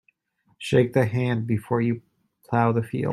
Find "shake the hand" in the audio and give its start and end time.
0.57-1.45